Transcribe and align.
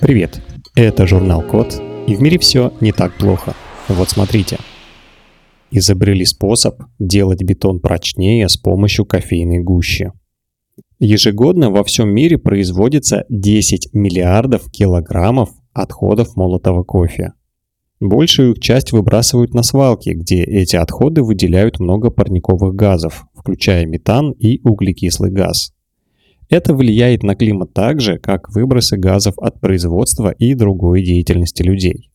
Привет, 0.00 0.40
это 0.76 1.08
журнал 1.08 1.42
Код, 1.42 1.82
и 2.06 2.14
в 2.14 2.22
мире 2.22 2.38
все 2.38 2.72
не 2.80 2.92
так 2.92 3.12
плохо. 3.18 3.54
Вот 3.88 4.08
смотрите. 4.08 4.58
Изобрели 5.72 6.24
способ 6.24 6.80
делать 7.00 7.42
бетон 7.42 7.80
прочнее 7.80 8.48
с 8.48 8.56
помощью 8.56 9.04
кофейной 9.04 9.64
гущи. 9.64 10.12
Ежегодно 11.00 11.72
во 11.72 11.82
всем 11.82 12.10
мире 12.10 12.38
производится 12.38 13.24
10 13.28 13.94
миллиардов 13.94 14.70
килограммов 14.70 15.50
отходов 15.72 16.36
молотого 16.36 16.84
кофе. 16.84 17.32
Большую 18.00 18.52
их 18.52 18.60
часть 18.60 18.92
выбрасывают 18.92 19.54
на 19.54 19.62
свалки, 19.62 20.10
где 20.10 20.42
эти 20.42 20.76
отходы 20.76 21.22
выделяют 21.22 21.80
много 21.80 22.10
парниковых 22.10 22.74
газов, 22.74 23.24
включая 23.34 23.86
метан 23.86 24.32
и 24.32 24.60
углекислый 24.68 25.30
газ. 25.30 25.72
Это 26.48 26.74
влияет 26.74 27.22
на 27.22 27.34
климат 27.34 27.72
так 27.72 28.00
же, 28.00 28.18
как 28.18 28.50
выбросы 28.50 28.96
газов 28.96 29.34
от 29.38 29.60
производства 29.60 30.30
и 30.30 30.54
другой 30.54 31.02
деятельности 31.02 31.62
людей. 31.62 32.10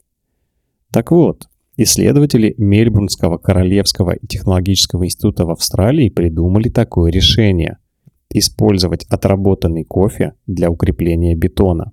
Так 0.91 1.11
вот, 1.11 1.47
исследователи 1.77 2.53
Мельбурнского 2.57 3.37
Королевского 3.37 4.17
технологического 4.27 5.05
института 5.05 5.45
в 5.45 5.49
Австралии 5.49 6.09
придумали 6.09 6.69
такое 6.69 7.11
решение– 7.11 7.77
использовать 8.33 9.05
отработанный 9.05 9.83
кофе 9.83 10.33
для 10.47 10.69
укрепления 10.69 11.35
бетона. 11.35 11.91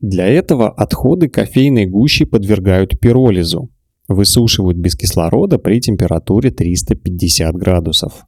Для 0.00 0.26
этого 0.26 0.70
отходы 0.70 1.28
кофейной 1.28 1.86
гущи 1.86 2.24
подвергают 2.24 3.00
пиролизу, 3.00 3.70
высушивают 4.06 4.78
без 4.78 4.94
кислорода 4.94 5.58
при 5.58 5.80
температуре 5.80 6.50
350 6.50 7.54
градусов. 7.56 8.24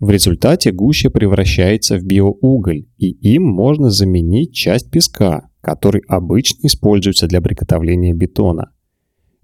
В 0.00 0.10
результате 0.10 0.72
гуща 0.72 1.10
превращается 1.10 1.98
в 1.98 2.02
биоуголь, 2.02 2.86
и 2.96 3.10
им 3.10 3.44
можно 3.44 3.90
заменить 3.90 4.54
часть 4.54 4.90
песка, 4.90 5.48
который 5.60 6.02
обычно 6.08 6.66
используется 6.66 7.26
для 7.26 7.42
приготовления 7.42 8.14
бетона. 8.14 8.70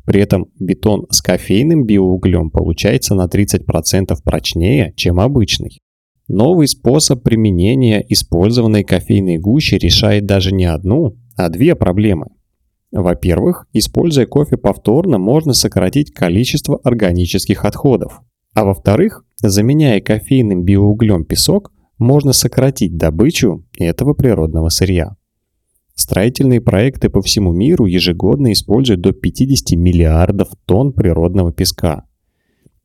При 0.04 0.20
этом 0.20 0.46
бетон 0.58 1.06
с 1.10 1.20
кофейным 1.20 1.84
биоуглем 1.84 2.50
получается 2.50 3.14
на 3.14 3.26
30% 3.26 4.14
прочнее, 4.24 4.92
чем 4.96 5.20
обычный. 5.20 5.80
Новый 6.28 6.66
способ 6.66 7.22
применения 7.22 8.04
использованной 8.08 8.84
кофейной 8.84 9.38
гущи 9.38 9.74
решает 9.74 10.26
даже 10.26 10.52
не 10.52 10.64
одну, 10.64 11.16
а 11.36 11.48
две 11.48 11.74
проблемы. 11.74 12.28
Во-первых, 12.90 13.66
используя 13.72 14.26
кофе 14.26 14.56
повторно, 14.56 15.18
можно 15.18 15.54
сократить 15.54 16.12
количество 16.12 16.78
органических 16.84 17.64
отходов. 17.64 18.20
А 18.54 18.64
во-вторых, 18.64 19.24
заменяя 19.38 20.00
кофейным 20.00 20.62
биоуглем 20.62 21.24
песок, 21.24 21.72
можно 21.98 22.32
сократить 22.32 22.96
добычу 22.96 23.64
этого 23.78 24.12
природного 24.12 24.68
сырья. 24.68 25.16
Строительные 25.94 26.60
проекты 26.60 27.08
по 27.08 27.22
всему 27.22 27.52
миру 27.52 27.86
ежегодно 27.86 28.52
используют 28.52 29.00
до 29.00 29.12
50 29.12 29.78
миллиардов 29.78 30.48
тонн 30.66 30.92
природного 30.92 31.52
песка. 31.52 32.04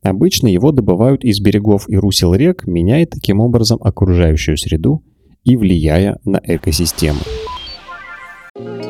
Обычно 0.02 0.48
его 0.48 0.72
добывают 0.72 1.24
из 1.24 1.40
берегов 1.40 1.88
и 1.88 1.96
русел 1.96 2.34
рек, 2.34 2.66
меняя 2.66 3.06
таким 3.06 3.40
образом 3.40 3.78
окружающую 3.82 4.56
среду 4.56 5.04
и 5.44 5.56
влияя 5.56 6.18
на 6.24 6.40
экосистему. 6.44 7.20